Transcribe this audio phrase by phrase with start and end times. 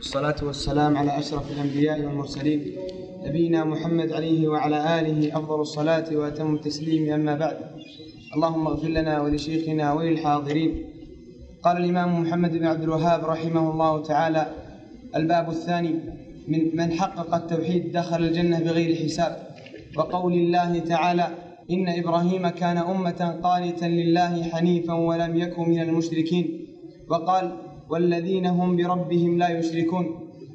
[0.00, 2.72] والصلاة والسلام على أشرف الأنبياء والمرسلين
[3.26, 7.56] نبينا محمد عليه وعلى آله أفضل الصلاة وأتم التسليم أما بعد.
[8.36, 10.84] اللهم اغفر لنا ولشيخنا وللحاضرين.
[11.62, 14.46] قال الإمام محمد بن عبد الوهاب رحمه الله تعالى
[15.16, 15.94] الباب الثاني
[16.48, 19.36] من من حقق التوحيد دخل الجنة بغير حساب.
[19.96, 21.28] وقول الله تعالى
[21.70, 26.66] إن إبراهيم كان أمة قانتا لله حنيفا ولم يكن من المشركين.
[27.08, 27.56] وقال
[27.90, 30.06] والذين هم بربهم لا يشركون.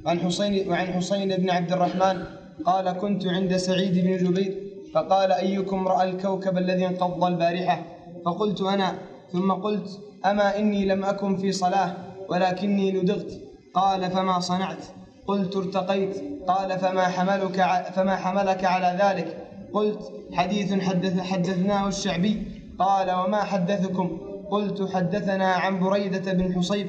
[0.05, 2.23] وعن حسين وعن حسين بن عبد الرحمن
[2.65, 4.51] قال كنت عند سعيد بن جبير
[4.93, 7.81] فقال أيكم رأى الكوكب الذي انقض البارحة؟
[8.25, 8.95] فقلت أنا.
[9.31, 11.93] ثم قلت أما إني لم أكن في صلاة
[12.29, 13.41] ولكني لدغت
[13.73, 14.83] قال فما صنعت؟
[15.27, 16.15] قلت ارتقيت.
[16.47, 17.57] قال فما حملك
[17.95, 19.37] فما حملك على ذلك؟
[19.73, 22.35] قلت حديث حدث حدثناه الشعبي.
[22.79, 24.17] قال وما حدثكم؟
[24.51, 26.87] قلت حدثنا عن بريدة بن حصيب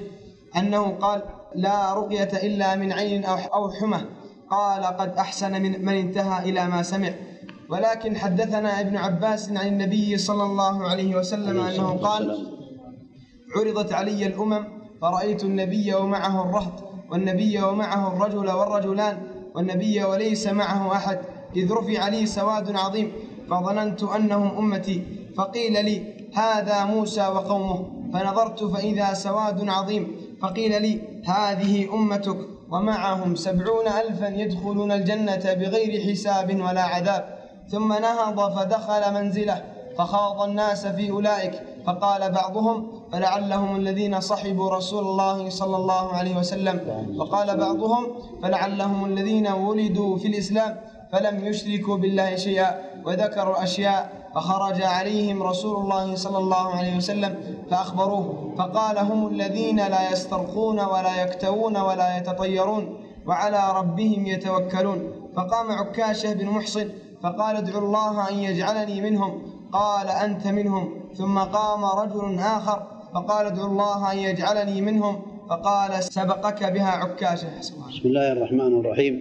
[0.56, 1.22] أنه قال
[1.54, 4.00] لا رقية إلا من عين أو حمى.
[4.50, 7.12] قال قد أحسن من من انتهى إلى ما سمع.
[7.68, 12.52] ولكن حدثنا ابن عباس عن النبي صلى الله عليه وسلم أنه قال
[13.56, 14.64] عرضت علي الأمم
[15.02, 19.22] فرأيت النبي ومعه الرهط والنبي ومعه الرجل والرجلان
[19.54, 21.18] والنبي وليس معه أحد
[21.56, 23.12] إذ رفع لي سواد عظيم
[23.50, 25.02] فظننت أنهم أمتي.
[25.36, 27.96] فقيل لي هذا موسى وقومه.
[28.12, 32.36] فنظرت فإذا سواد عظيم فقيل لي هذه أمتك
[32.70, 37.38] ومعهم سبعون ألفا يدخلون الجنة بغير حساب ولا عذاب.
[37.70, 39.62] ثم نهض فدخل منزله
[39.98, 46.80] فخاض الناس في أولئك فقال بعضهم فلعلهم الذين صحبوا رسول الله صلى الله عليه وسلم.
[47.18, 48.06] وقال بعضهم
[48.42, 50.76] فلعلهم الذين ولدوا في الإسلام
[51.12, 57.34] فلم يشركوا بالله شيئا وذكروا أشياء فخرج عليهم رسول الله صلى الله عليه وسلم
[57.70, 62.84] فأخبروه فقال هم الذين لا يسترقون ولا يكتوون ولا يتطيرون
[63.26, 64.98] وعلى ربهم يتوكلون.
[65.36, 66.88] فقام عكاشة بن محصن
[67.22, 69.32] فقال ادعوا الله أن يجعلني منهم.
[69.72, 70.84] قال أنت منهم.
[71.14, 75.22] ثم قام رجل آخر فقال ادعوا الله أن يجعلني منهم.
[75.50, 79.14] فقال سبقك بها عكاشة بسم الله الرحمن الرحيم.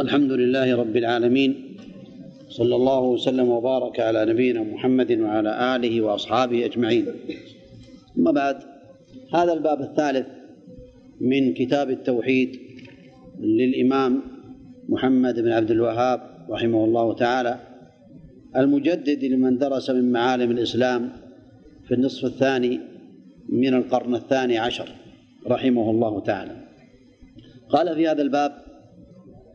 [0.00, 1.50] الحمد لله رب العالمين.
[2.60, 7.06] صلى الله وسلم وبارك على نبينا محمد وعلى آله وأصحابه أجمعين.
[8.16, 8.56] ثم بعد
[9.34, 10.26] هذا الباب الثالث
[11.20, 12.60] من كتاب التوحيد
[13.40, 14.22] للإمام
[14.88, 17.58] محمد بن عبد الوهاب رحمه الله تعالى
[18.56, 21.12] المجدد لمن درس من معالم الإسلام
[21.88, 22.80] في النصف الثاني
[23.48, 24.88] من القرن الثاني عشر
[25.46, 26.56] رحمه الله تعالى.
[27.68, 28.52] قال في هذا الباب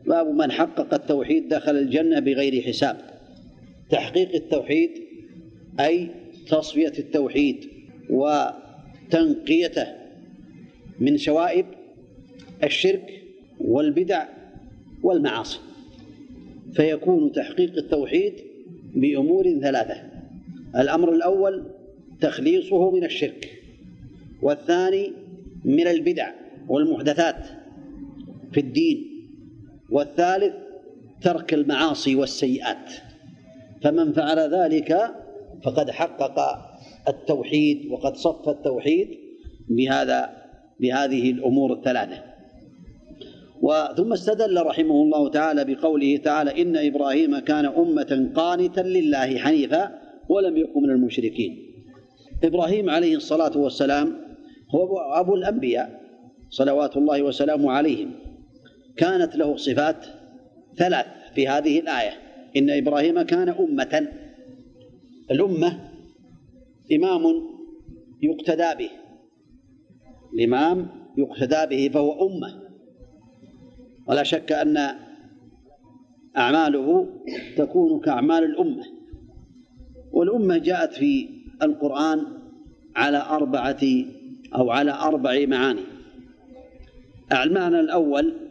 [0.06, 2.96] باب من حقق التوحيد دخل الجنة بغير حساب.
[3.90, 4.90] تحقيق التوحيد
[5.80, 6.10] أي
[6.48, 7.68] تصفية التوحيد
[8.10, 9.86] وتنقيته
[11.00, 11.66] من شوائب
[12.64, 13.22] الشرك
[13.60, 14.26] والبدع
[15.02, 15.58] والمعاصي.
[16.72, 18.32] فيكون تحقيق التوحيد
[18.94, 20.02] بأمور ثلاثة.
[20.76, 21.64] الأمر الأول
[22.20, 23.62] تخليصه من الشرك
[24.42, 25.12] والثاني
[25.64, 26.32] من البدع
[26.68, 27.46] والمحدثات
[28.52, 29.15] في الدين.
[29.90, 30.54] والثالث
[31.22, 32.92] ترك المعاصي والسيئات.
[33.82, 35.14] فمن فعل ذلك
[35.64, 36.38] فقد حقق
[37.08, 39.08] التوحيد وقد صف التوحيد
[39.68, 40.30] بهذا
[40.80, 42.22] بهذه الأمور الثلاثة.
[43.62, 49.98] وثم استدل رحمه الله تعالى بقوله تعالى إن إبراهيم كان أمة قانتا لله حنيفا
[50.28, 51.58] ولم يكن من المشركين.
[52.44, 54.16] إبراهيم عليه الصلاة والسلام
[54.70, 56.00] هو أبو الأنبياء
[56.50, 58.25] صلوات الله وسلامه عليهم.
[58.96, 60.06] كانت له صفات
[60.76, 62.10] ثلاث في هذه الآية.
[62.56, 64.08] إن إبراهيم كان أمة.
[65.30, 65.90] الأمة
[66.92, 67.22] إمام
[68.22, 68.90] يقتدى به.
[70.34, 72.62] الإمام يقتدى به فهو أمة.
[74.06, 74.76] ولا شك أن
[76.36, 77.08] أعماله
[77.56, 78.84] تكون كأعمال الأمة.
[80.12, 81.28] والأمة جاءت في
[81.62, 82.26] القرآن
[82.96, 83.80] على أربعة
[84.54, 85.82] أو على أربع معاني.
[87.32, 88.45] المعنى الأول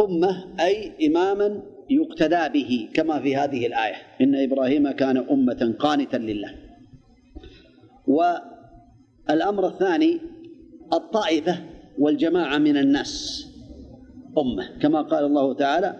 [0.00, 3.94] أمة أي إماما يقتدى به كما في هذه الآية.
[4.20, 6.54] إن إبراهيم كان أمة قانتا لله.
[8.06, 10.20] والأمر الثاني
[10.92, 11.58] الطائفة
[11.98, 13.46] والجماعة من الناس.
[14.38, 15.96] أمة كما قال الله تعالى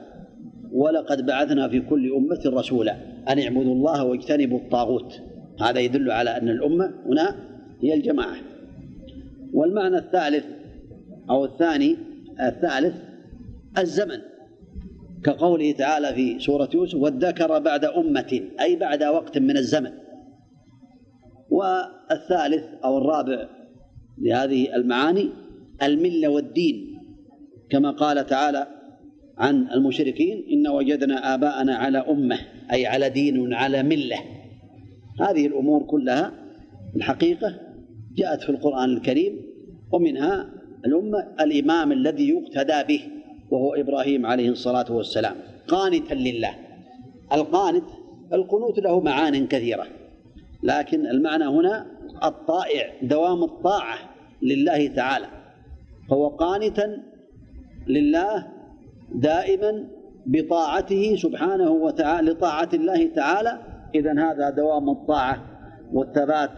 [0.72, 2.96] ولقد بعثنا في كل أمة رسولا.
[3.28, 5.20] أن اعبدوا الله واجتنبوا الطاغوت.
[5.60, 7.36] هذا يدل على أن الأمة هنا
[7.82, 8.36] هي الجماعة.
[9.52, 10.44] والمعنى الثالث
[11.30, 11.96] أو الثاني
[12.40, 12.94] الثالث
[13.78, 14.20] الزمن
[15.24, 19.90] كقوله تعالى في سورة يوسف والذكر بعد أمة أي بعد وقت من الزمن.
[21.50, 23.48] والثالث أو الرابع
[24.18, 25.30] لهذه المعاني
[25.82, 27.00] الملة والدين.
[27.70, 28.66] كما قال تعالى
[29.38, 32.38] عن المشركين إن وجدنا آباءنا على أمة
[32.72, 34.18] أي على دين على ملة.
[35.20, 36.32] هذه الأمور كلها
[36.96, 37.60] الحقيقة
[38.16, 39.40] جاءت في القرآن الكريم
[39.92, 40.50] ومنها
[40.86, 43.23] الأمة الإمام الذي يقتدى به.
[43.54, 45.36] وهو إبراهيم عليه الصلاة والسلام
[45.68, 46.54] قانتا لله.
[47.32, 47.84] القانت
[48.32, 49.86] القنوت له معان كثيرة
[50.62, 51.86] لكن المعنى هنا
[52.24, 53.98] الطائع دوام الطاعة
[54.42, 55.26] لله تعالى.
[56.10, 57.02] فهو قانتا
[57.86, 58.46] لله
[59.14, 59.84] دائما
[60.26, 63.58] بطاعته سبحانه وتعالى لطاعة الله تعالى.
[63.94, 65.42] إذا هذا دوام الطاعة
[65.92, 66.50] والثبات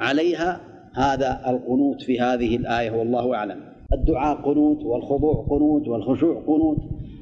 [0.00, 0.60] عليها
[0.94, 3.67] هذا القنوت في هذه الآية والله أعلم.
[3.92, 6.78] الدعاء قنوت والخضوع قنوت والخشوع قنوت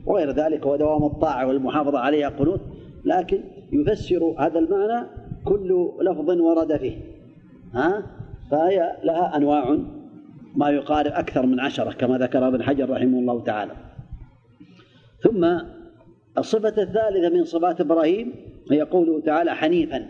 [0.06, 2.60] وغير ذلك ودوام الطاعة والمحافظة عليها قنوت.
[3.04, 3.40] لكن
[3.72, 5.06] يفسر هذا المعنى
[5.44, 6.96] كل لفظ ورد فيه.
[7.72, 8.06] ها؟
[8.50, 9.78] فهي لها أنواع
[10.54, 13.72] ما يقارب أكثر من عشرة كما ذكر ابن حجر رحمه الله تعالى.
[15.20, 15.58] ثم
[16.38, 18.32] الصفة الثالثة من صفات إبراهيم
[18.70, 20.06] هي قوله تعالى حنيفا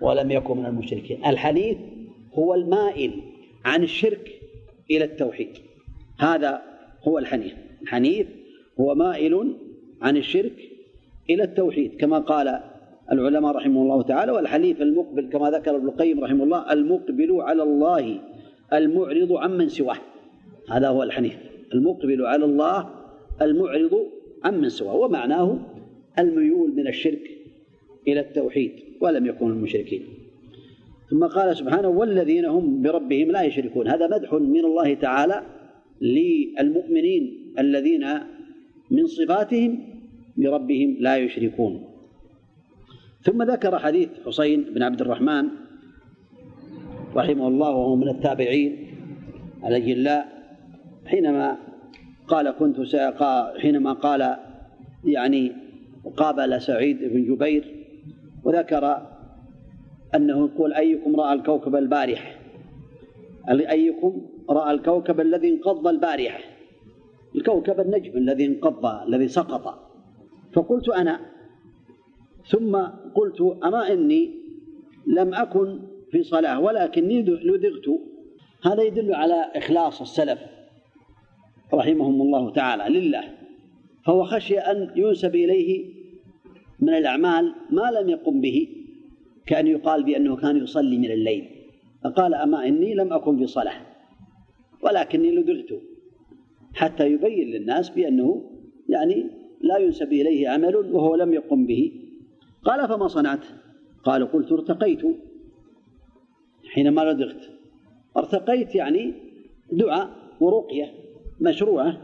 [0.00, 1.26] ولم يكن من المشركين.
[1.26, 1.78] الحنيف
[2.34, 3.22] هو المائل
[3.64, 4.35] عن الشرك
[4.90, 5.48] إلى التوحيد.
[6.18, 6.62] هذا
[7.02, 7.54] هو الحنيف.
[7.82, 8.26] الحنيف
[8.80, 9.56] هو مائل
[10.02, 10.52] عن الشرك
[11.30, 12.60] إلى التوحيد كما قال
[13.12, 18.20] العلماء رحمه الله تعالى والحليف المقبل كما ذكر ابن القيم رحمه الله المقبل على الله
[18.72, 19.96] المعرض عمن سواه.
[20.70, 21.36] هذا هو الحنيف.
[21.74, 22.90] المقبل على الله
[23.42, 24.06] المعرض
[24.44, 24.94] عمن سواه.
[24.94, 25.58] ومعناه
[26.18, 27.30] الميول من الشرك
[28.08, 30.02] إلى التوحيد ولم يكونوا المشركين.
[31.10, 33.88] ثم قال سبحانه والذين هم بربهم لا يشركون.
[33.88, 35.42] هذا مدح من الله تعالى
[36.00, 38.06] للمؤمنين الذين
[38.90, 39.78] من صفاتهم
[40.36, 41.84] بربهم لا يشركون.
[43.22, 45.48] ثم ذكر حديث حسين بن عبد الرحمن
[47.16, 48.86] رحمه الله وهو من التابعين
[49.66, 50.36] الأجلاء
[51.06, 51.56] حينما
[52.28, 52.76] قال كنت
[53.58, 54.36] حينما قال
[55.04, 55.52] يعني
[56.16, 57.64] قابل سعيد بن جبير
[58.44, 59.06] وذكر
[60.16, 62.40] أنه يقول أيكم رأى الكوكب البارح؟
[63.48, 66.40] أيكم رأى الكوكب الذي انقض البارحة
[67.36, 69.92] الكوكب النجم الذي انقض الذي سقط.
[70.52, 71.20] فقلت أنا.
[72.46, 72.76] ثم
[73.14, 74.30] قلت أما إني
[75.06, 75.80] لم أكن
[76.10, 78.00] في صلاة ولكني لدغت.
[78.62, 80.38] هذا يدل على إخلاص السلف
[81.74, 83.24] رحمهم الله تعالى لله.
[84.06, 85.94] فهو خشي أن ينسب إليه
[86.80, 88.85] من الأعمال ما لم يقم به.
[89.46, 91.48] كأن يقال بأنه كان يصلي من الليل.
[92.04, 93.86] فقال أما إني لم أكن في صلاة
[94.82, 95.82] ولكني لدغت
[96.74, 98.50] حتى يبين للناس بأنه
[98.88, 101.92] يعني لا ينسب إليه عمل وهو لم يقم به.
[102.64, 103.46] قال فما صنعت؟
[104.04, 105.02] قال قلت ارتقيت.
[106.64, 107.50] حينما لدغت
[108.16, 109.14] ارتقيت يعني
[109.72, 110.10] دعاء
[110.40, 110.92] ورقية
[111.40, 112.02] مشروعة.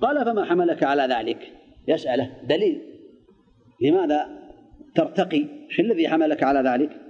[0.00, 1.52] قال فما حملك على ذلك؟
[1.88, 2.30] يسأله.
[2.48, 2.82] دليل.
[3.80, 4.43] لماذا؟
[4.94, 5.44] ترتقي.
[5.68, 7.00] شو الذي حملك على ذلك؟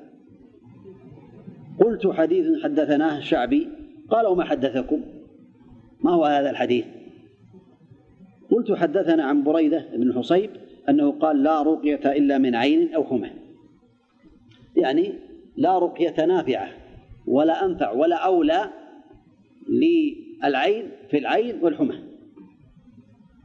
[1.80, 3.68] قلت حديث حدثناه الشعبي
[4.10, 5.00] قال وما حدثكم؟
[6.00, 6.84] ما هو هذا الحديث؟
[8.50, 10.50] قلت حدثنا عن بريدة بن حصيب
[10.88, 13.30] أنه قال لا رقية إلا من عين أو حمى.
[14.76, 15.12] يعني
[15.56, 16.68] لا رقية نافعة
[17.26, 18.70] ولا أنفع ولا أولى
[19.68, 21.98] للعين في العين والحمى.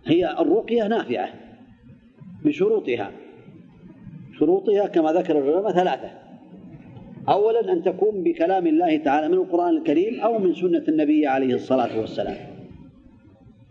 [0.05, 1.33] هي الرقية نافعة
[2.45, 3.11] بشروطها.
[4.39, 6.11] شروطها كما ذكر العلماء ثلاثة.
[7.29, 11.99] أولا أن تكون بكلام الله تعالى من القرآن الكريم أو من سنة النبي عليه الصلاة
[11.99, 12.37] والسلام.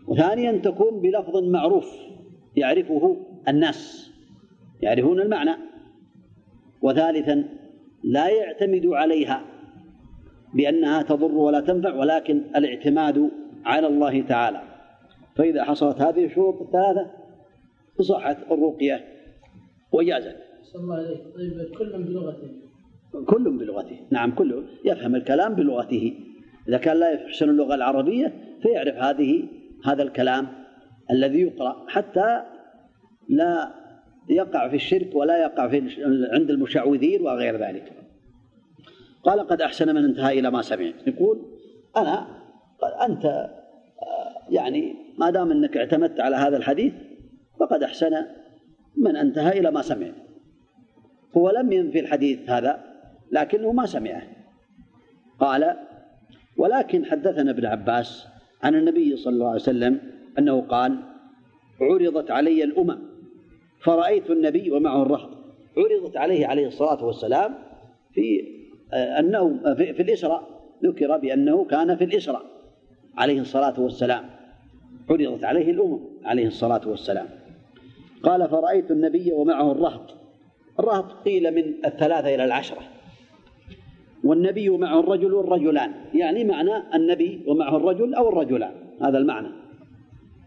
[0.07, 1.95] وثانيا تكون بلفظ معروف
[2.55, 4.11] يعرفه الناس
[4.81, 5.51] يعرفون المعنى.
[6.81, 7.43] وثالثا
[8.03, 9.41] لا يعتمد عليها
[10.53, 13.31] بأنها تضر ولا تنفع ولكن الاعتماد
[13.65, 14.61] على الله تعالى.
[15.35, 17.11] فإذا حصلت هذه الشروط الثلاثة
[18.01, 19.05] صحت الرقية
[19.91, 20.48] وجازت.
[20.75, 21.17] الله عليه.
[21.35, 22.49] طيب كل بلغته.
[23.25, 23.99] كل بلغته.
[24.11, 26.13] نعم كله يفهم الكلام بلغته.
[26.67, 29.47] إذا كان لا يحسن اللغة العربية فيعرف هذه
[29.85, 30.47] هذا الكلام
[31.11, 32.43] الذي يقرأ حتى
[33.29, 33.73] لا
[34.29, 35.77] يقع في الشرك ولا يقع في
[36.33, 37.93] عند المشعوذين وغير ذلك.
[39.23, 41.45] قال قد أحسن من انتهى إلى ما سمع يقول
[41.97, 42.27] أنا
[43.05, 43.49] أنت
[44.49, 46.93] يعني ما دام أنك اعتمدت على هذا الحديث
[47.59, 48.11] فقد أحسن
[48.97, 50.07] من انتهى إلى ما سمع
[51.37, 52.83] هو لم ينفي الحديث هذا
[53.31, 54.21] لكنه ما سمعه.
[55.39, 55.75] قال
[56.57, 58.27] ولكن حدثنا ابن عباس
[58.63, 59.99] عن النبي صلى الله عليه وسلم
[60.39, 60.99] أنه قال
[61.81, 62.99] عرضت علي الأمم
[63.83, 65.29] فرأيت النبي ومعه الرهط.
[65.77, 67.55] عرضت عليه عليه الصلاة والسلام
[68.13, 68.43] في
[68.93, 70.59] أنه في الإسراء.
[70.83, 72.45] ذكر بأنه كان في الإسراء
[73.17, 74.29] عليه الصلاة والسلام.
[75.09, 77.27] عرضت عليه الأمم عليه الصلاة والسلام.
[78.23, 80.18] قال فرأيت النبي ومعه الرهط.
[80.79, 82.81] الرهط قيل من الثلاثة إلى العشرة.
[84.23, 85.91] والنبي معه الرجل والرجلان.
[86.13, 88.71] يعني معنى النبي ومعه الرجل أو الرجلان.
[89.01, 89.47] هذا المعنى.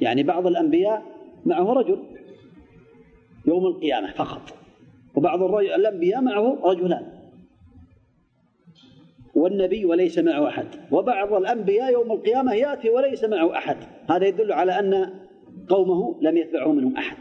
[0.01, 1.03] يعني بعض الأنبياء
[1.47, 1.99] معه رجل
[3.47, 4.41] يوم القيامة فقط.
[5.15, 7.07] وبعض الأنبياء معه رجلان.
[9.35, 10.67] والنبي وليس معه أحد.
[10.91, 13.77] وبعض الأنبياء يوم القيامة يأتي وليس معه أحد.
[14.11, 15.11] هذا يدل على أن
[15.69, 17.17] قومه لم يتبعه منهم أحد.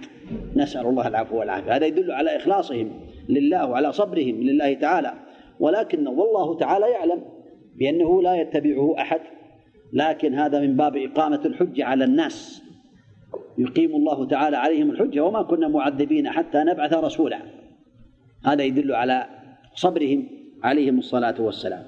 [0.56, 1.76] نسأل الله العفو والعافية.
[1.76, 2.92] هذا يدل على إخلاصهم
[3.30, 5.14] لله وعلى صبرهم لله تعالى.
[5.60, 7.24] ولكن والله تعالى يعلم
[7.76, 9.22] بأنه لا يتبعه أحد.
[9.94, 12.64] لكن هذا من باب إقامة الحجة على الناس.
[13.58, 17.40] يقيم الله تعالى عليهم الحجة وما كنا معذبين حتى نبعث رسولا.
[18.46, 19.26] هذا يدل على
[19.76, 20.28] صبرهم
[20.64, 21.84] عليهم الصلاة والسلام.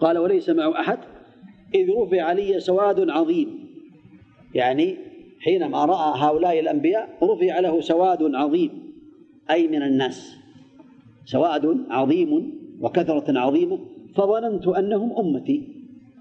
[0.00, 0.98] قال وليس معه أحد
[1.74, 3.68] إذ رفع لي سواد عظيم.
[4.54, 4.96] يعني
[5.40, 8.92] حينما رأى هؤلاء الأنبياء رفع له سواد عظيم
[9.50, 10.36] أي من الناس.
[11.24, 13.78] سواد عظيم وكثرة عظيمة
[14.16, 15.68] فظننت أنهم أمتي.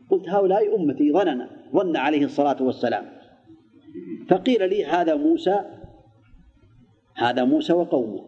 [0.10, 3.06] قلت هؤلاء أمتي ظننا ظن عليه الصلاة والسلام.
[4.30, 5.60] فقيل لي هذا موسى
[7.16, 8.26] هذا موسى وقومه.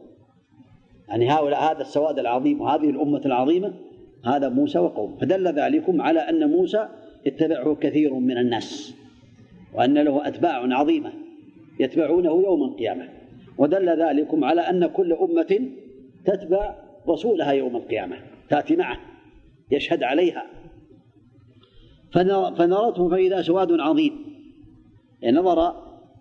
[1.09, 3.73] يعني هؤلاء هذا السواد العظيم وهذه الأمة العظيمة
[4.25, 5.17] هذا موسى وقومه.
[5.17, 6.87] فدل ذلكم على أن موسى
[7.27, 8.98] اتبعه كثير من الناس.
[9.73, 11.13] وأن له أتباع عظيمة
[11.79, 13.09] يتبعونه يوم القيامة.
[13.57, 15.69] ودل ذلكم على أن كل أمة
[16.25, 16.75] تتبع
[17.09, 18.17] رسولها يوم القيامة
[18.49, 18.99] تأتي معه
[19.71, 20.45] يشهد عليها.
[22.57, 24.13] فنرته فإذا سواد عظيم.
[25.21, 25.73] يعني نظر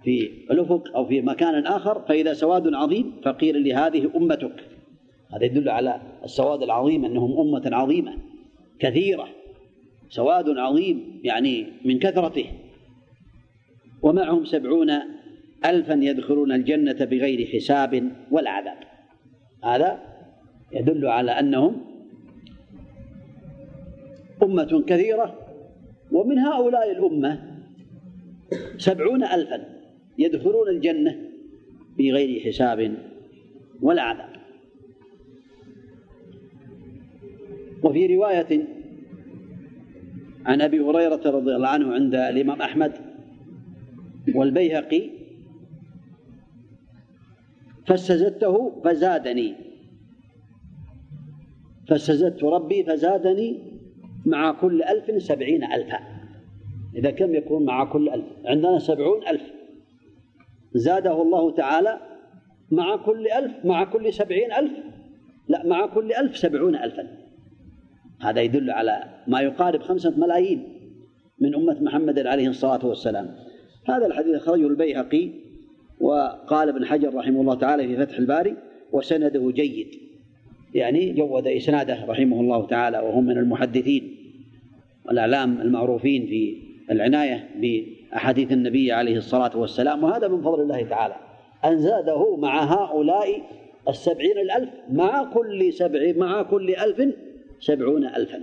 [0.04, 4.64] في الأفق أو في مكان آخر فإذا سواد عظيم فقيل لهذه أمتك.
[5.34, 8.18] هذا يدل على السواد العظيم أنهم أمة عظيمة
[8.78, 9.28] كثيرة.
[10.08, 12.46] سواد عظيم يعني من كثرته.
[14.02, 14.90] ومعهم سبعون
[15.64, 18.78] ألفا يدخلون الجنة بغير حساب ولا عذاب.
[19.64, 20.00] هذا
[20.72, 21.84] يدل على أنهم
[24.42, 25.38] أمة كثيرة
[26.12, 27.58] ومن هؤلاء الأمة
[28.78, 29.64] سبعون ألفا
[30.18, 31.18] يدخلون الجنة
[31.98, 32.94] بغير حساب
[33.82, 34.28] ولا عذاب.
[37.82, 38.64] وفي رواية
[40.46, 43.07] عن أبي هريرة رضي الله عنه عند الإمام أحمد
[44.34, 45.10] والبيهقي
[47.86, 49.54] فاستزدته فزادني.
[51.88, 53.58] فاستزدت ربي فزادني
[54.26, 55.98] مع كل ألف سبعين ألفا.
[56.94, 59.42] إذا كم يكون مع كل ألف؟ عندنا سبعون ألف.
[60.74, 61.98] زاده الله تعالى
[62.70, 64.72] مع كل ألف مع كل سبعين ألف.
[65.48, 67.08] لا مع كل ألف سبعون ألفا.
[68.20, 70.78] هذا يدل على ما يقارب خمسة ملايين
[71.40, 73.47] من أمة محمد عليه الصلاة والسلام.
[73.88, 75.30] هذا الحديث أخرجه البيهقي
[76.00, 78.56] وقال ابن حجر رحمه الله تعالى في فتح الباري
[78.92, 79.88] وسنده جيد.
[80.74, 84.16] يعني جود إسناده رحمه الله تعالى وهم من المحدثين
[85.06, 86.56] والأعلام المعروفين في
[86.90, 90.04] العناية بأحاديث النبي عليه الصلاة والسلام.
[90.04, 91.16] وهذا من فضل الله تعالى.
[91.64, 93.42] أن زاده مع هؤلاء
[93.88, 97.14] السبعين الألف مع كل سبع مع كل ألف
[97.60, 98.40] سبعون ألفا.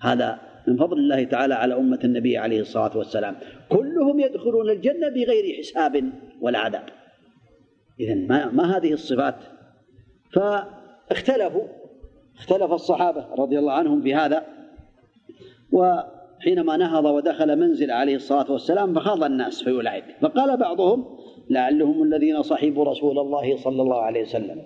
[0.00, 3.36] هذا من فضل الله تعالى على أمة النبي عليه الصلاة والسلام.
[3.68, 6.84] كلهم يدخلون الجنة بغير حساب ولا عذاب.
[8.00, 9.34] إذا ما, ما هذه الصفات؟
[10.32, 11.64] فاختلفوا
[12.36, 14.46] اختلف الصحابة رضي الله عنهم في هذا.
[15.72, 21.04] وحينما نهض ودخل منزل عليه الصلاة والسلام فخاض الناس فيلعب فقال بعضهم
[21.50, 24.62] لعلهم الذين صحبوا رسول الله صلى الله عليه وسلم.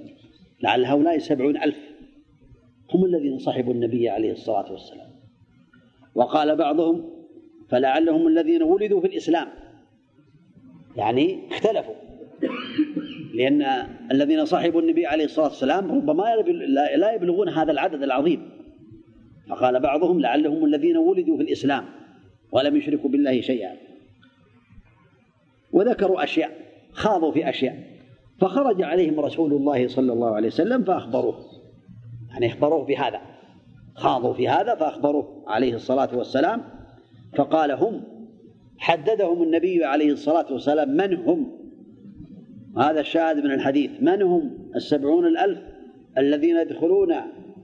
[0.63, 1.79] لعل هؤلاء سبعون ألف.
[2.95, 5.12] هم الذين صحبوا النبي عليه الصلاة والسلام.
[6.15, 7.11] وقال بعضهم
[7.69, 9.49] فلعلهم الذين ولدوا في الإسلام.
[10.97, 11.95] يعني اختلفوا.
[13.35, 13.63] لأن
[14.11, 16.23] الذين صاحبوا النبي عليه الصلاة والسلام ربما
[16.97, 18.51] لا يبلغون هذا العدد العظيم.
[19.49, 21.85] فقال بعضهم لعلهم الذين ولدوا في الإسلام
[22.53, 23.77] ولم يشركوا بالله شيئا.
[25.73, 26.51] وذكروا أشياء
[26.93, 27.93] خاضوا في أشياء.
[28.41, 31.39] فخرج عليهم رسول الله صلى الله عليه وسلم فأخبروه.
[32.31, 33.21] يعني أخبروه بهذا.
[33.95, 36.63] خاضوا في هذا فأخبروه عليه الصلاة والسلام
[37.37, 38.03] فقال هم
[38.79, 41.63] حددهم النبي عليه الصلاة والسلام من هم؟
[42.79, 45.59] هذا الشاهد من الحديث من هم؟ السبعون الألف
[46.19, 47.15] الذين يدخلون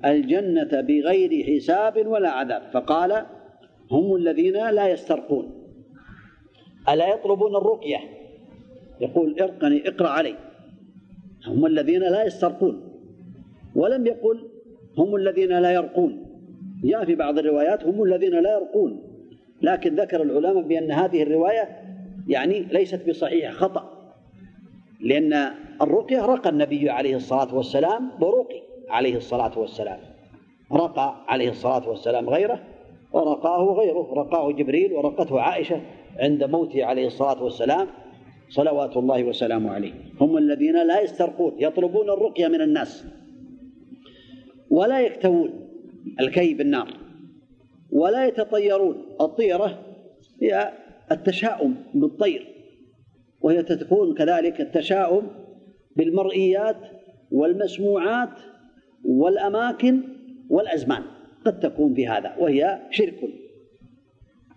[0.04, 3.26] الجنة بغير حساب ولا عذاب فقال
[3.90, 5.50] هم الذين لا يسترقون.
[6.88, 7.98] ألا يطلبون الرقية؟
[9.00, 10.34] يقول ارقني اقرأ علي.
[11.46, 12.88] هم الذين لا يسترقون.
[13.74, 14.48] ولم يقل
[14.98, 16.24] هم الذين لا يرقون.
[16.84, 19.02] جاء في بعض الروايات هم الذين لا يرقون.
[19.62, 21.68] لكن ذكر العلماء بأن هذه الرواية
[22.28, 24.12] يعني ليست بصحيحة خطأ.
[25.00, 25.50] لأن
[25.82, 29.98] الرقية رقى النبي عليه الصلاة والسلام برقي عليه الصلاة والسلام.
[30.72, 32.60] رقى عليه الصلاة والسلام غيره
[33.12, 34.14] ورقاه غيره.
[34.14, 35.80] رقاه جبريل ورقته عائشة
[36.18, 37.86] عند موته عليه الصلاة والسلام
[38.48, 39.92] صلوات الله وسلامه عليه.
[40.20, 43.06] هم الذين لا يسترقون يطلبون الرقية من الناس.
[44.78, 45.50] ولا يكتوون
[46.20, 46.88] الكي بالنار
[47.90, 48.96] ولا يتطيرون.
[49.20, 49.78] الطيرة
[50.42, 50.72] هي
[51.12, 52.46] التشاؤم بالطير
[53.40, 55.26] وهي تكون كذلك التشاؤم
[55.96, 56.76] بالمرئيات
[57.32, 58.38] والمسموعات
[59.04, 60.00] والأماكن
[60.50, 61.02] والأزمان.
[61.44, 63.20] قد تكون في هذا وهي شرك.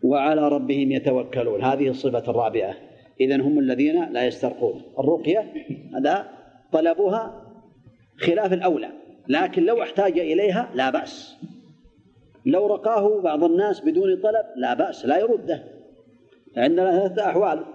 [0.04, 1.64] وعلى ربهم يتوكلون.
[1.64, 2.76] هذه الصفة الرابعة.
[3.22, 4.82] إذا هم الذين لا يسترقون.
[5.00, 5.54] الرقية
[5.96, 6.28] هذا
[6.72, 7.54] طلبها
[8.18, 9.01] خلاف الأولى.
[9.28, 11.36] لكن لو احتاج إليها لا بأس.
[12.46, 15.64] لو رقاه بعض الناس بدون طلب لا بأس لا يرده.
[16.58, 17.66] عندنا ثلاثة أحوال.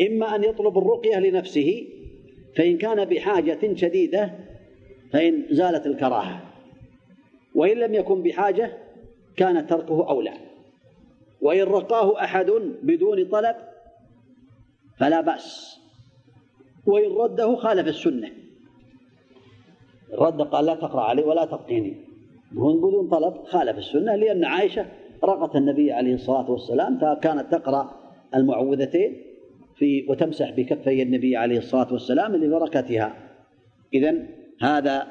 [0.00, 1.86] إما أن يطلب الرقية لنفسه
[2.56, 4.34] فإن كان بحاجة شديدة
[5.12, 6.42] فإن زالت الكراهة.
[7.54, 8.78] وإن لم يكن بحاجة
[9.36, 10.32] كان تركه أولى.
[11.40, 12.50] وإن رقاه أحد
[12.82, 13.56] بدون طلب
[14.98, 15.78] فلا بأس.
[16.86, 18.30] وإن رده خالف السنة.
[20.18, 21.96] رد قال لا تقرأ علي ولا تقيني
[22.52, 24.86] بدون طلب خالف السنة لأن عائشة
[25.24, 27.90] رقت النبي عليه الصلاة والسلام فكانت تقرأ
[28.34, 29.16] المعوذتين
[29.76, 33.14] في وتمسح بكفي النبي عليه الصلاة والسلام لبركتها.
[33.94, 34.14] إذا
[34.60, 35.06] هذا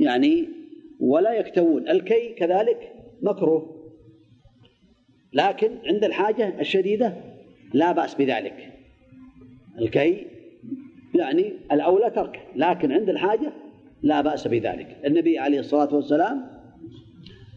[0.00, 0.48] يعني
[1.00, 1.88] ولا يكتوون.
[1.88, 2.92] الكي كذلك
[3.22, 3.90] مكروه.
[5.32, 7.16] لكن عند الحاجة الشديدة
[7.74, 8.72] لا بأس بذلك.
[9.78, 10.26] الكي
[11.14, 12.40] يعني الأولى تركه.
[12.56, 13.52] لكن عند الحاجة
[14.02, 14.96] لا بأس بذلك.
[15.06, 16.46] النبي عليه الصلاة والسلام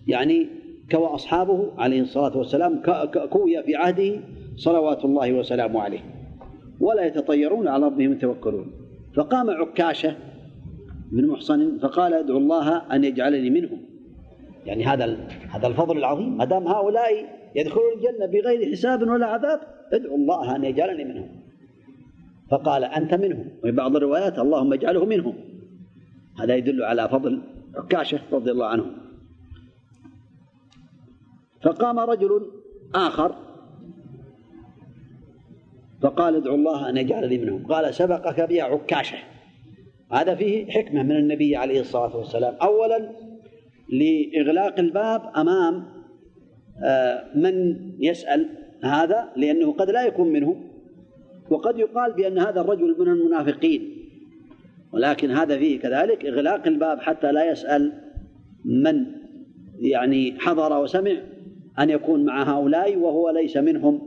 [0.07, 0.47] يعني
[0.91, 2.81] كوى أصحابه عليه الصلاة والسلام
[3.29, 4.19] كوي في عهده
[4.55, 5.99] صلوات الله وسلامه عليه
[6.79, 8.71] ولا يتطيرون على ربهم يتوكلون.
[9.15, 10.15] فقام عكاشة
[11.11, 13.81] بن محصن فقال ادعو الله أن يجعلني منهم.
[14.65, 15.17] يعني هذا
[15.49, 16.37] هذا الفضل العظيم.
[16.37, 17.09] ما دام هؤلاء
[17.55, 19.59] يدخلون الجنة بغير حساب ولا عذاب
[19.93, 21.29] ادعو الله أن يجعلني منهم.
[22.51, 23.45] فقال أنت منهم.
[23.63, 25.33] وفي بعض الروايات اللهم اجعله منهم.
[26.39, 27.41] هذا يدل على فضل
[27.75, 28.85] عكاشة رضي الله عنه.
[31.63, 32.51] فقام رجل
[32.95, 33.35] آخر
[36.01, 37.67] فقال ادعو الله أن يجعلني منهم.
[37.67, 39.17] قال سبقك بها عكاشة.
[40.11, 42.55] هذا فيه حكمة من النبي عليه الصلاة والسلام.
[42.61, 43.09] أولا
[43.89, 45.93] لإغلاق الباب أمام
[46.83, 48.49] آه، من يسأل
[48.83, 50.55] هذا لأنه قد لا يكون منه
[51.49, 53.92] وقد يقال بأن هذا الرجل من المنافقين.
[54.93, 57.93] ولكن هذا فيه كذلك إغلاق الباب حتى لا يسأل
[58.65, 59.05] من
[59.79, 61.11] يعني حضر وسمع
[61.79, 64.01] أن يكون مع هؤلاء وهو ليس منهم.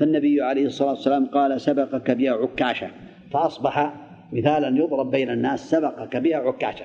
[0.00, 2.90] فالنبي عليه الصلاة والسلام قال سبقك بها عكاشة.
[3.32, 3.94] فأصبح
[4.32, 6.84] مثالا يضرب بين الناس سبقك بها عكاشة.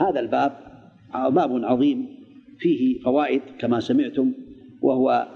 [0.00, 0.52] هذا الباب
[1.14, 2.20] باب عظيم.
[2.58, 4.32] فيه فوائد كما سمعتم
[4.82, 5.28] وهو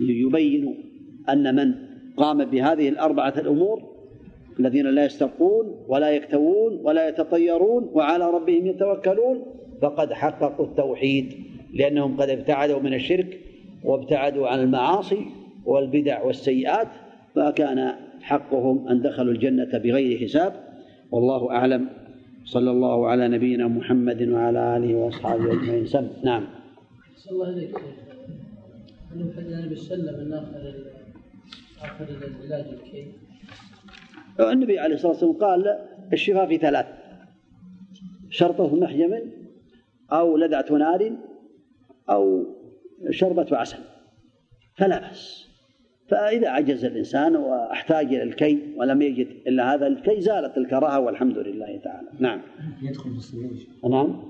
[0.00, 0.74] يبين
[1.28, 1.74] أن من
[2.16, 3.93] قام بهذه الأربعة الأمور
[4.60, 9.42] الذين لا يسترقون ولا يكتوون ولا يتطيرون وعلى ربهم يتوكلون
[9.82, 11.34] فقد حققوا التوحيد
[11.74, 13.40] لأنهم قد ابتعدوا من الشرك
[13.84, 15.26] وابتعدوا عن المعاصي
[15.64, 16.88] والبدع والسيئات
[17.34, 20.52] فكان حقهم أن دخلوا الجنة بغير حساب.
[21.10, 21.88] والله أعلم.
[22.44, 25.86] صلى الله على نبينا محمد وعلى آله وأصحابه أجمعين.
[25.86, 26.08] سم.
[26.24, 26.46] نعم.
[27.30, 27.76] الله إليك
[29.14, 30.74] أنه النبي صلى الله عليه وسلم اخر
[31.82, 33.23] آخر العلاج الكي.
[34.40, 35.78] النبي عليه الصلاة والسلام قال
[36.12, 36.86] الشفاء في ثلاث.
[38.30, 39.20] شرطة محجم
[40.12, 41.12] أو لدعة نار
[42.10, 42.44] أو
[43.10, 43.78] شربة عسل.
[44.76, 45.44] فلا بأس
[46.08, 51.80] فإذا عجز الإنسان وأحتاج إلى الكي ولم يجد إلا هذا الكي زالت الكراهة والحمد لله
[51.84, 52.08] تعالى.
[52.18, 52.40] نعم.
[52.82, 53.50] يدخل في السبعين.
[53.90, 54.22] نعم.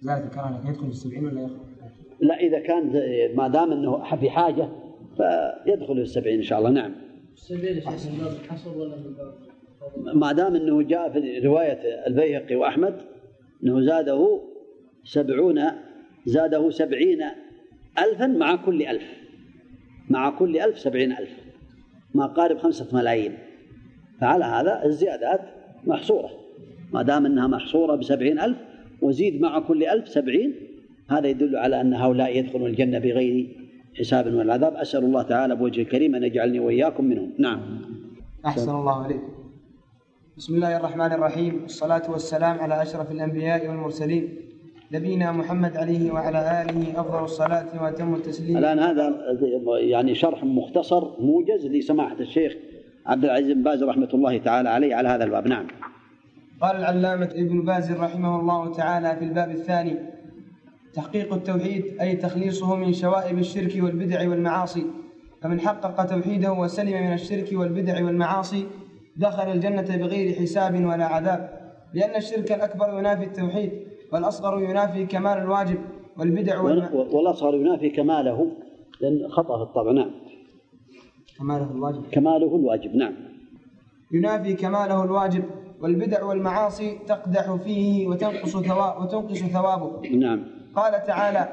[0.00, 0.70] زالت الكراهة.
[0.70, 1.58] يدخل في السبعين ولا يخرج؟
[2.20, 2.92] لا إذا كان
[3.36, 4.68] ما دام أنه في حاجة
[5.16, 6.70] فيدخل في السبعين إن شاء الله.
[6.70, 7.03] نعم.
[10.14, 12.94] ما دام أنه جاء في رواية البيهقي وأحمد
[13.64, 14.40] أنه زاده
[15.04, 15.60] سبعون
[16.26, 17.22] زاده سبعين
[17.98, 19.04] ألفا مع كل ألف.
[20.10, 21.30] مع كل ألف سبعين ألف.
[22.14, 23.38] ما قارب خمسة ملايين.
[24.20, 25.40] فعلى هذا الزيادات
[25.86, 26.30] محصورة.
[26.92, 28.58] ما دام أنها محصورة بسبعين ألف
[29.02, 30.54] وزيد مع كل ألف سبعين
[31.10, 33.63] هذا يدل على أن هؤلاء يدخلون الجنة بغير
[33.98, 37.30] حساب ولا عذاب أسأل الله تعالى بوجه الكريم أن يجعلني وإياكم منهم.
[37.38, 37.60] نعم.
[38.46, 39.28] أحسن الله عليكم
[40.36, 41.62] بسم الله الرحمن الرحيم.
[41.62, 44.36] والصلاة والسلام على أشرف الأنبياء والمرسلين
[44.92, 48.56] نبينا محمد عليه وعلى آله أفضل الصلاة وأتم التسليم.
[48.56, 49.14] الآن هذا
[49.80, 52.52] يعني شرح مختصر موجز لسماحة الشيخ
[53.06, 55.46] عبد العزيز بن باز رحمة الله تعالى عليه على هذا الباب.
[55.48, 55.66] نعم.
[56.60, 60.13] قال العلامة ابن باز رحمه الله تعالى في الباب الثاني
[60.94, 64.84] تحقيق التوحيد أي تخليصه من شوائب الشرك والبدع والمعاصي.
[65.42, 68.66] فمن حقق توحيده وسلم من الشرك والبدع والمعاصي
[69.16, 71.64] دخل الجنة بغير حساب ولا عذاب.
[71.94, 73.72] لأن الشرك الأكبر ينافي التوحيد
[74.12, 75.78] والأصغر ينافي كمال الواجب
[76.18, 76.60] والبدع.
[77.12, 78.52] والأصغر ينافي كماله.
[79.00, 80.10] لأن خطأ الطبع نعم.
[81.38, 82.02] كماله الواجب.
[82.12, 83.14] كماله الواجب نعم.
[84.12, 85.44] ينافي كماله الواجب
[85.80, 90.08] والبدع والمعاصي تقدح فيه وتنقص ثواب وتنقص ثوابه.
[90.08, 90.44] نعم.
[90.76, 91.48] قال تعالى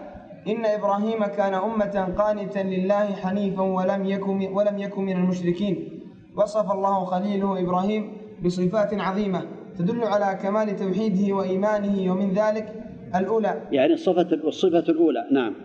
[0.48, 6.02] إن إبراهيم كان أمة قانتا لله حنيفا ولم يكن ولم يكن من المشركين.
[6.38, 9.46] وصف الله خليله إبراهيم بصفات عظيمة
[9.78, 12.74] تدل على كمال توحيده وإيمانه ومن ذلك
[13.16, 13.62] الأولى.
[13.72, 15.56] يعني الصفة الصفة الأولى نعم.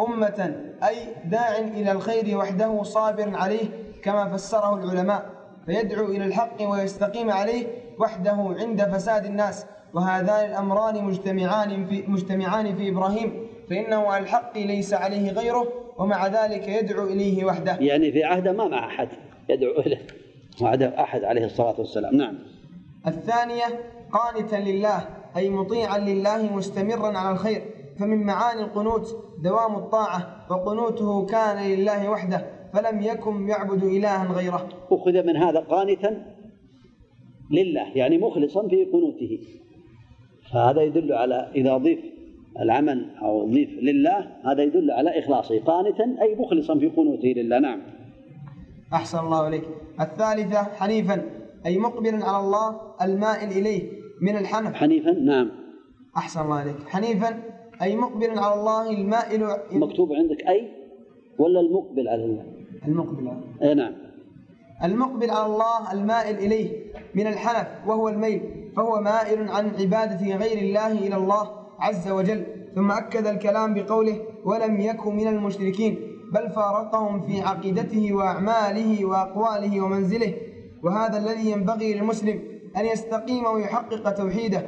[0.00, 0.56] أمة
[0.88, 0.96] أي
[1.30, 3.68] داع إلى الخير وحده صابر عليه
[4.02, 5.26] كما فسره العلماء.
[5.66, 7.66] فيدعو إلى الحق ويستقيم عليه
[7.98, 9.66] وحده عند فساد الناس.
[9.94, 16.68] وهذان الأمران مجتمعان في مجتمعان في إبراهيم فإنه على الحق ليس عليه غيره ومع ذلك
[16.68, 17.76] يدعو إليه وحده.
[17.80, 19.08] يعني في عهده ما مع أحد
[19.48, 20.06] يدعو إليه
[20.60, 22.16] وعده أحد عليه الصلاة والسلام.
[22.16, 22.38] نعم.
[23.06, 23.64] الثانية
[24.12, 27.62] قانتا لله أي مطيعا لله مستمرا على الخير
[27.98, 34.68] فمن معاني القنوت دوام الطاعة وقنوته كان لله وحده فلم يكن يعبد إلها غيره.
[34.90, 36.26] أخذ من هذا قانتا
[37.50, 39.40] لله يعني مخلصا في قنوته.
[40.52, 41.98] فهذا يدل على إذا أضيف
[42.60, 45.60] العمل أو أضيف لله هذا يدل على إخلاصه.
[45.60, 47.58] قانتا أي مخلصا في قنوته لله.
[47.58, 47.80] نعم.
[48.92, 49.64] أحسن الله عليك
[50.00, 51.22] الثالثة حنيفا
[51.66, 53.82] أي مقبلا على الله المائل إليه
[54.22, 54.74] من الحنف.
[54.74, 55.50] حنيفا؟ نعم.
[56.16, 57.42] أحسن الله عليك حنيفا
[57.82, 59.46] أي مقبلا على الله المائل.
[59.72, 60.68] مكتوب عندك أي؟
[61.38, 62.44] ولا المقبل على الله؟
[62.88, 63.30] المقبل.
[63.62, 63.92] أي نعم.
[64.84, 70.92] المقبل على الله المائل إليه من الحنف وهو الميل فهو مائل عن عبادة غير الله
[70.92, 75.98] إلى الله عز وجل ثم أكد الكلام بقوله ولم يكن من المشركين
[76.32, 80.34] بل فارقهم في عقيدته وأعماله وأقواله ومنزله
[80.82, 82.40] وهذا الذي ينبغي للمسلم
[82.76, 84.62] أن يستقيم ويحقق توحيده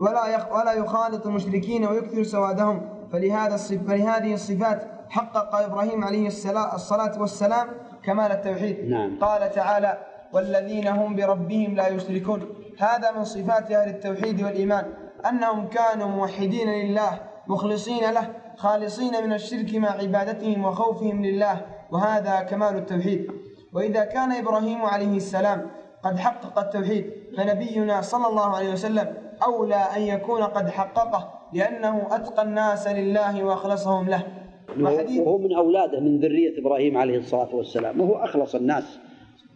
[0.00, 2.80] ولا ولا يخالط المشركين ويكثر سوادهم.
[3.12, 6.26] فلهذا فلهذه الصفات حقق إبراهيم عليه
[6.74, 7.68] الصلاة والسلام
[8.04, 8.88] كمال التوحيد.
[8.88, 9.18] نعم.
[9.20, 9.98] قال تعالى
[10.32, 12.48] والذين هم بربهم لا يشركون.
[12.78, 14.84] هذا من صفات أهل التوحيد والإيمان
[15.28, 22.76] أنهم كانوا موحدين لله مخلصين له خالصين من الشرك مع عبادتهم وخوفهم لله وهذا كمال
[22.76, 23.26] التوحيد.
[23.72, 25.70] وإذا كان إبراهيم عليه السلام
[26.02, 32.42] قد حقق التوحيد فنبينا صلى الله عليه وسلم أولى أن يكون قد حققه لأنه أتقى
[32.42, 34.39] الناس لله وأخلصهم له.
[34.78, 38.98] وهو من أولاده من ذرية إبراهيم عليه الصلاة والسلام وهو أخلص الناس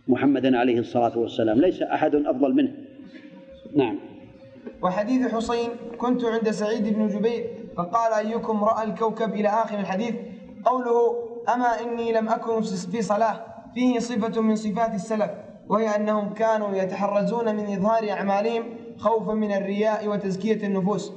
[0.08, 2.72] محمدا عليه الصلاة والسلام ليس أحد أفضل منه.
[3.76, 3.98] نعم.
[4.82, 7.46] وحديث حسين كنت عند سعيد بن جبير
[7.76, 10.14] فقال أيكم رأى الكوكب إلى آخر الحديث؟
[10.64, 11.16] قوله
[11.54, 15.30] أما إني لم أكن في صلاة فيه صفة من صفات السلف
[15.68, 18.64] وهي أنهم كانوا يتحرزون من إظهار أعمالهم
[18.96, 21.12] خوفا من الرياء وتزكية النفوس.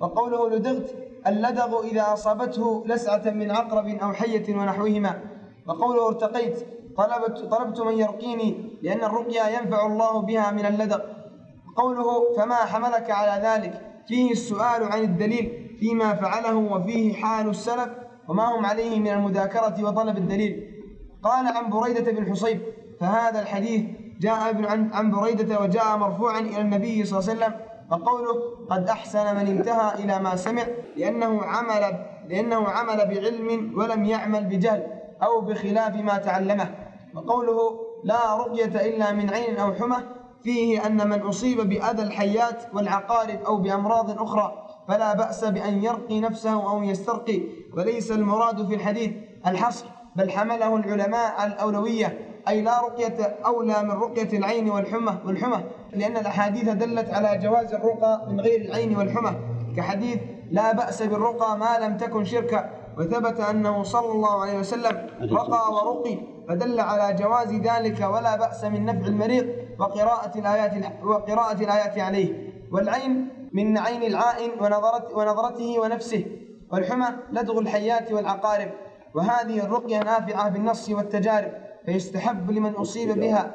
[0.00, 5.20] وقوله لدغت اللدغ إذا أصابته لسعة من عقرب أو حية ونحوهما.
[5.66, 11.00] وقوله ارتقيت طلبت, طلبت من يرقيني لأن الرقية ينفع الله بها من اللدغ.
[11.76, 17.88] قوله فما حملك على ذلك؟ فيه السؤال عن الدليل فيما فعله وفيه حال السلف
[18.28, 20.74] وما هم عليه من المذاكرة وطلب الدليل.
[21.22, 22.60] قال عن بريدة بن حصيب
[23.00, 23.84] فهذا الحديث
[24.20, 28.34] جاء عن بريدة وجاء مرفوعا إلى النبي صلى الله عليه وسلم وقوله
[28.70, 34.86] قد أحسن من انتهى إلى ما سمع لأنه عمل لأنه عمل بعلم ولم يعمل بجهل
[35.22, 36.74] أو بخلاف ما تعلمه.
[37.14, 39.96] وقوله لا رقية إلا من عين أو حمى
[40.42, 46.70] فيه أن من أصيب بأذى الحيات والعقارب أو بأمراض أخرى فلا بأس بأن يرقي نفسه
[46.70, 47.42] أو يسترقي.
[47.76, 49.10] وليس المراد في الحديث
[49.46, 52.27] الحصر بل حمله العلماء على الأولوية.
[52.48, 58.26] أي لا رقية أولى من رقية العين والحمى والحمى لأن الأحاديث دلت على جواز الرقى
[58.28, 59.32] من غير العين والحمى.
[59.76, 60.18] كحديث
[60.50, 66.18] لا بأس بالرقى ما لم تكن شركا وثبت أنه صلى الله عليه وسلم رقى ورقي
[66.48, 69.46] فدل على جواز ذلك ولا بأس من نفع المريض
[69.78, 70.72] وقراءة الآيات
[71.04, 72.52] وقراءة الآيات عليه.
[72.72, 74.50] والعين من عين العائن
[75.14, 76.24] ونظرته ونفسه
[76.72, 78.70] والحمى لدغ الحيات والعقارب.
[79.14, 81.67] وهذه الرقية نافعة بالنص والتجارب.
[81.88, 83.54] فيستحب لمن أصيب بها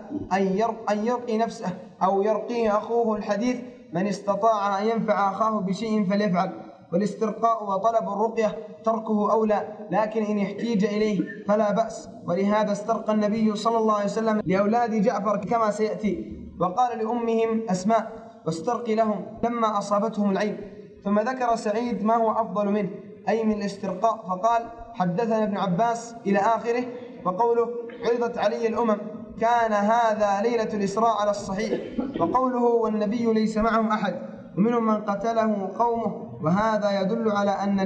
[0.89, 1.67] أن يرقي نفسه
[2.03, 3.57] أو يرقيه أخوه الحديث
[3.93, 6.51] من استطاع أن ينفع أخاه بشيء فليفعل
[6.93, 12.09] والاسترقاء وطلب الرقية تركه أولى لكن إن احتيج إليه فلا بأس.
[12.27, 18.11] ولهذا استرقى النبي صلى الله عليه وسلم لأولاد جعفر كما سيأتي وقال لأمهم أسماء
[18.45, 20.57] واسترقي لهم لما أصابتهم العين
[21.03, 22.89] ثم ذكر سعيد ما هو أفضل منه
[23.29, 26.83] أي من الاسترقاء فقال حدثنا ابن عباس إلى آخره
[27.25, 27.69] وقوله
[28.05, 28.97] عرضت علي الأمم
[29.41, 31.81] كان هذا ليلة الإسراء على الصحيح.
[32.19, 34.15] وقوله والنبي ليس معهم أحد.
[34.57, 36.39] ومنهم من قتله قومه.
[36.43, 37.79] وهذا يدل على أن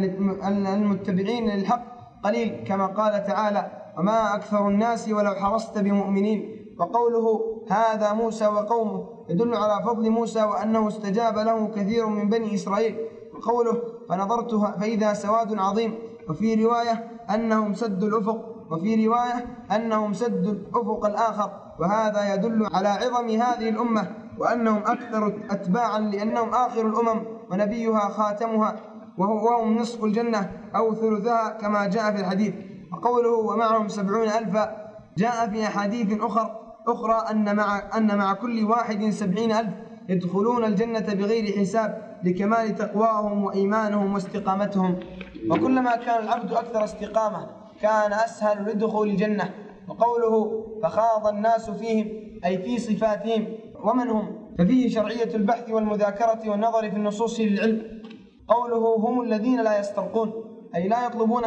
[0.67, 1.83] المتبعين للحق
[2.23, 6.39] قليل كما قال تعالى وما أكثر الناس ولو حرصت بمؤمنين
[6.79, 12.95] وقوله هذا موسى وقومه يدل على فضل موسى وأنه استجاب له كثير من بني إسرائيل.
[13.33, 15.95] وقوله فنظرت فإذا سواد عظيم
[16.29, 23.29] وفي رواية أنهم سدوا الأفق وفي رواية أنهم سدوا الأفق الآخر وهذا يدل على عظم
[23.29, 28.75] هذه الأمة وأنهم أكثر أتباعا لأنهم آخر الأمم ونبيها خاتمها
[29.17, 32.53] وهم نصف الجنة أو ثلثها كما جاء في الحديث.
[32.91, 36.55] وقوله ومعهم سبعون ألفا جاء في أحاديث أخر
[36.87, 39.73] أخرى أن مع أن مع كل واحد سبعين ألف
[40.09, 44.99] يدخلون الجنة بغير حساب لكمال تقواهم وإيمانهم واستقامتهم.
[45.51, 49.53] وكلما كان العبد أكثر استقامة كان أسهل لدخول الجنة
[49.87, 52.07] وقوله فخاض الناس فيهم
[52.45, 53.47] أي في صفاتهم
[53.83, 58.01] ومن هم ففيه شرعية البحث والمذاكرة والنظر في النصوص للعلم.
[58.47, 60.31] قوله هم الذين لا يسترقون
[60.75, 61.43] أي لا يطلبون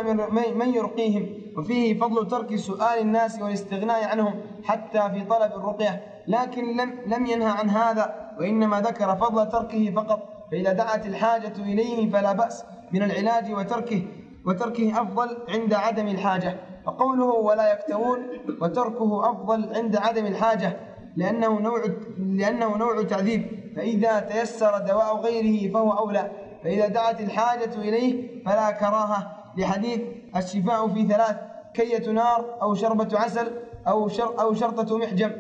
[0.59, 1.27] من يرقيهم.
[1.57, 6.03] وفيه فضل ترك سؤال الناس والاستغناء عنهم حتى في طلب الرقية.
[6.29, 10.23] لكن لم, لم ينهى عن هذا وإنما ذكر فضل تركه فقط.
[10.51, 14.03] فإذا دعت الحاجة إليه فلا بأس من العلاج وتركه.
[14.47, 16.57] وتركه أفضل عند عدم الحاجة.
[16.87, 18.19] وقوله ولا يكتوون
[18.61, 20.77] وتركه أفضل عند عدم الحاجة
[21.17, 21.85] لأنه نوع
[22.19, 23.73] لأنه نوع تعذيب.
[23.77, 26.31] فإذا تيسر دواء غيره فهو أولى.
[26.65, 29.37] فإذا دعت الحاجة إليه فلا كراهة.
[29.57, 30.01] لحديث
[30.37, 31.37] الشفاء في ثلاث
[31.75, 33.53] كية نار أو شربة عسل
[33.89, 35.31] أو شر أو شرطة محجم.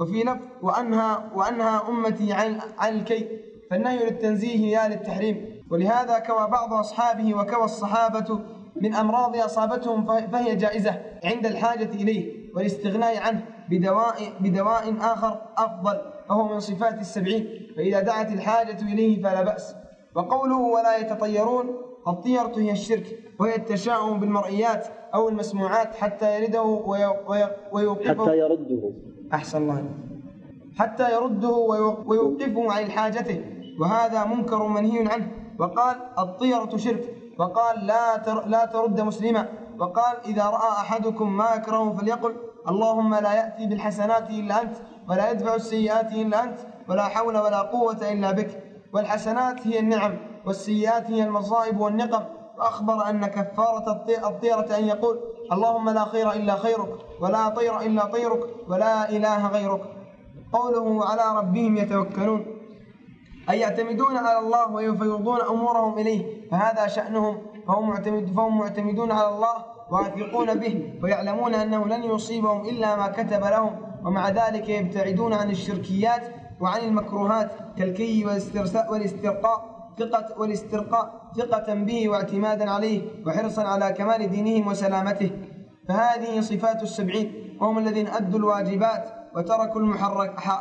[0.00, 3.28] وفي لفظ وأنهى وأنهى أمتي عن عن الكي.
[3.70, 5.57] فالنهي للتنزيه لا للتحريم.
[5.70, 8.40] ولهذا كوى بعض أصحابه وكوى الصحابة
[8.76, 16.48] من أمراض أصابتهم فهي جائزة عند الحاجة إليه والاستغناء عنه بدواء, بدواء آخر أفضل فهو
[16.48, 19.74] من صفات السبعين فإذا دعت الحاجة إليه فلا بأس.
[20.14, 21.66] وقوله ولا يتطيرون
[22.08, 26.62] الطيرة هي الشرك وهي التشاؤم بالمرئيات أو المسموعات حتى يرده
[27.72, 28.24] ويوقفه.
[28.24, 28.92] حتى يرده.
[29.34, 29.84] أحسن الله
[30.78, 31.48] حتى يرده
[32.06, 33.44] ويوقفه عن حاجته
[33.80, 35.28] وهذا منكر منهي عنه.
[35.58, 37.14] وقال الطيرة شرك.
[37.38, 42.36] وقال لا تر لا ترد مسلما وقال إذا رأى أحدكم ما يكره فليقل.
[42.68, 44.76] اللهم لا يأتي بالحسنات إلا أنت
[45.08, 48.62] ولا يدفع السيئات إلا أنت ولا حول ولا قوة إلا بك.
[48.92, 50.16] والحسنات هي النعم
[50.46, 52.24] والسيئات هي المصائب والنقم.
[52.58, 55.20] وأخبر أن كفارة الطيرة أن يقول
[55.52, 56.88] اللهم لا خير إلا خيرك
[57.20, 59.82] ولا طير إلا طيرك ولا إله غيرك.
[60.52, 62.57] قوله على ربهم يتوكلون.
[63.50, 67.38] أي يعتمدون على الله ويفوضون أمورهم إليه؟ فهذا شأنهم.
[67.68, 73.40] فهم, معتمد فهم معتمدون على الله واثقون به ويعلمون أنه لن يصيبهم إلا ما كتب
[73.40, 76.22] لهم ومع ذلك يبتعدون عن الشركيات
[76.60, 78.24] وعن المكروهات كالكي
[78.90, 85.30] والاسترقاء ثقة والاسترقاء ثقة به واعتمادا عليه وحرصا على كمال دينهم وسلامته.
[85.88, 87.56] فهذه صفات السبعين.
[87.60, 89.04] وهم الذين أدوا الواجبات
[89.36, 89.80] وتركوا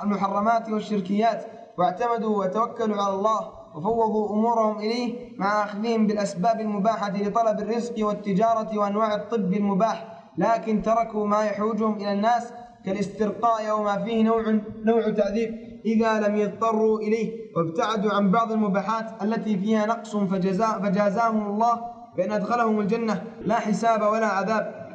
[0.03, 1.56] المحرمات والشركيات.
[1.77, 9.15] واعتمدوا وتوكلوا على الله وفوضوا أمورهم إليه مع أخذهم بالأسباب المباحة لطلب الرزق والتجارة وأنواع
[9.15, 10.07] الطب المباح.
[10.37, 12.53] لكن تركوا ما يحوجهم إلى الناس
[12.85, 17.31] كالاسترقاء وما فيه نوع نوع تعذيب إذا لم يضطروا إليه.
[17.55, 21.81] وابتعدوا عن بعض المباحات التي فيها نقص فجزا فجازاهم الله
[22.17, 23.23] بأن أدخلهم الجنة.
[23.41, 24.87] لا حساب ولا عذاب.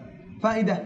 [0.43, 0.85] فائدة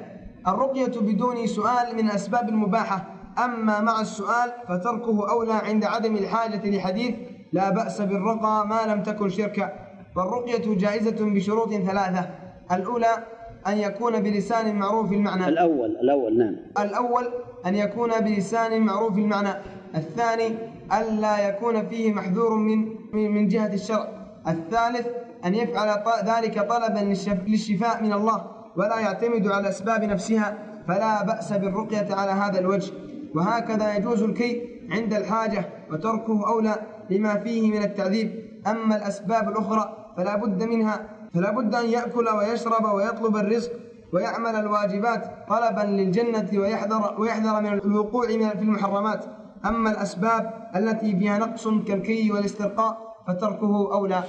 [0.48, 3.15] الرقية بدون سؤال من الأسباب المباحة.
[3.38, 7.14] أما مع السؤال فتركه أولى عند عدم الحاجة لحديث
[7.52, 9.72] لا بأس بالرقى ما لم تكن شركا
[10.16, 12.30] والرقية جائزة بشروط ثلاثة.
[12.72, 13.24] الأولى
[13.66, 15.48] أن يكون بلسان معروف المعنى.
[15.48, 16.56] الأول الأول نعم.
[16.78, 17.28] الأول
[17.66, 19.54] أن يكون بلسان معروف المعنى.
[19.94, 20.58] الثاني
[20.92, 24.08] ألا يكون فيه محذور من من جهة الشرع.
[24.48, 25.06] الثالث
[25.44, 26.98] أن يفعل ذلك طلبا
[27.46, 28.46] للشفاء من الله
[28.76, 32.92] ولا يعتمد على الأسباب نفسها فلا بأس بالرقية على هذا الوجه.
[33.36, 36.74] وهكذا يجوز الكي عند الحاجة وتركه أولى
[37.10, 38.46] لما فيه من التعذيب.
[38.66, 43.72] أما الأسباب الأخرى فلا بد منها فلا بد أن يأكل ويشرب ويطلب الرزق
[44.12, 49.24] ويعمل الواجبات طلبا للجنة ويحذر, ويحذر من الوقوع في المحرمات.
[49.66, 54.24] أما الأسباب التي فيها نقص كالكي والاسترقاء فتركه أولى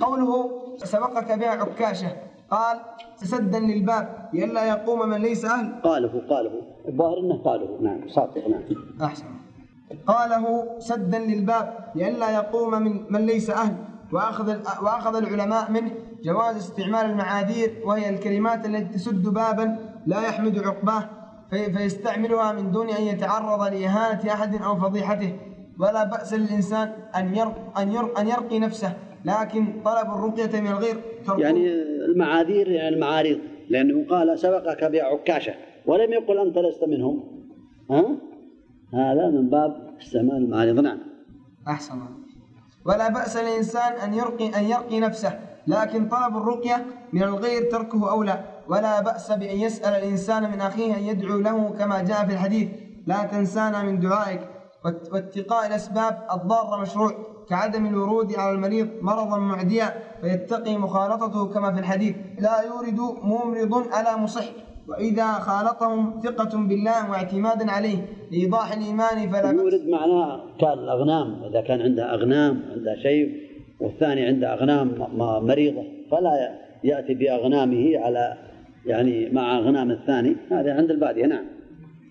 [0.00, 0.50] قوله
[0.84, 2.08] سبقك بها عكاشة
[2.54, 2.76] قال
[3.32, 4.06] سدا للباب.
[4.32, 5.66] لئلا يقوم من ليس أهل.
[5.88, 6.52] قاله قاله.
[6.88, 7.68] الظاهر إنه قاله.
[7.86, 8.62] نعم صادق نعم.
[9.02, 9.24] أحسن.
[10.06, 10.44] قاله
[10.78, 11.66] سدا للباب.
[11.94, 13.74] لئلا يقوم من من ليس أهل.
[14.12, 14.48] وأخذ
[14.84, 15.90] وأخذ العلماء منه
[16.24, 19.66] جواز استعمال المعاذير وهي الكلمات التي تسد بابا
[20.06, 21.02] لا يحمد عقباه
[21.50, 25.32] في- فيستعملها من دون أن يتعرض لإهانة أحد أو فضيحته.
[25.80, 28.92] ولا بأس للإنسان أن يرق أن يرق أن يرقي نفسه.
[29.24, 31.72] لكن طلب الرقية من الغير تركه يعني
[32.04, 35.54] المعاذير يعني المعاريض لأنه قال سبقك بعكاشة
[35.86, 37.44] ولم يقل أنت لست منهم.
[37.90, 38.04] ها؟
[38.94, 40.98] هذا من باب استعمال المعاريض نعم.
[41.68, 42.00] أحسن.
[42.86, 45.38] ولا بأس للإنسان أن يرقي أن يرقي نفسه.
[45.66, 51.02] لكن طلب الرقية من الغير تركه أولى ولا بأس بأن يسأل الإنسان من أخيه أن
[51.02, 52.68] يدعو له كما جاء في الحديث.
[53.06, 54.40] لا تنسانا من دعائك.
[54.84, 57.33] وات- واتقاء الأسباب الضارة مشروع.
[57.48, 62.14] كعدم الورود على المريض مرضا معديا فيتقي مخالطته كما في الحديث.
[62.38, 64.44] لا يورد ممرض على مصح.
[64.88, 67.98] وإذا خالطهم ثقة بالله واعتمادا عليه
[68.30, 71.44] لإيضاح الإيمان فلا يورد معناه كان الأغنام.
[71.44, 73.28] إذا كان عنده أغنام عنده شيء
[73.80, 75.08] والثاني عنده أغنام
[75.46, 78.34] مريضة فلا يأتي بأغنامه على
[78.86, 80.36] يعني مع أغنام الثاني.
[80.50, 81.44] هذا عند البادية نعم.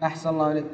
[0.04, 0.66] أحسن الله عليك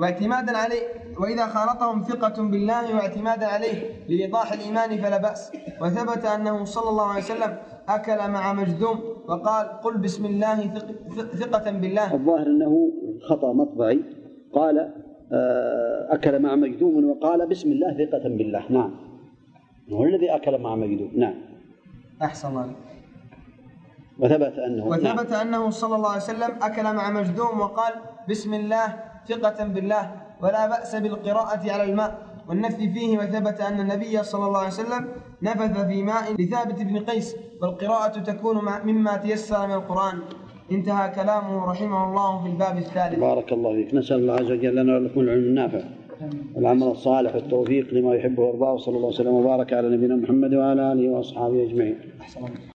[0.00, 0.82] واعتمادا عليه
[1.20, 5.52] وإذا خالطهم ثقة بالله واعتمادا عليه لإيضاح الإيمان فلا بأس.
[5.80, 7.56] وثبت أنه صلى الله عليه وسلم
[7.88, 8.98] أكل مع مجذوم
[9.28, 12.14] وقال قل بسم الله ثق- ثق- ثقة بالله.
[12.14, 12.90] الظاهر أنه
[13.28, 14.00] خطأ مطبعي.
[14.52, 14.92] قال
[15.32, 18.62] آه، أكل مع مجذوم وقال بسم الله ثقة بالله.
[18.70, 18.90] نعم.
[19.92, 21.10] هو الذي أكل مع مجذوم.
[21.16, 21.34] نعم.
[22.22, 22.72] أحسن الله
[24.18, 24.88] وثبت أنه نعم.
[24.88, 27.92] وثبت أنه صلى الله عليه وسلم أكل مع مجذوم وقال
[28.28, 30.10] بسم الله ثقة بالله
[30.42, 35.08] ولا بأس بالقراءة على الماء والنفي فيه وثبت أن النبي صلى الله عليه وسلم
[35.42, 40.18] نفث في ماء لثابت بن قيس والقراءة تكون مما تيسر من القرآن.
[40.72, 43.18] انتهى كلامه رحمه الله في الباب الثالث.
[43.18, 43.94] بارك الله فيك.
[43.94, 45.82] نسأل الله عز وجل لنا ولكم العلم النافع
[46.54, 48.76] والعمل الصالح والتوفيق لما يحبه ويرضاه.
[48.76, 51.98] صلى الله وسلم وبارك على نبينا محمد وعلى آله وأصحابه أجمعين.
[52.20, 52.69] أحسن الله.